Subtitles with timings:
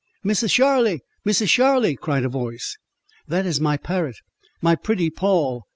[0.23, 1.01] "Misser Sharly!
[1.23, 2.75] Misser Sharly!" cried a voice.
[3.27, 5.65] "That is my parrot—my pretty Poll!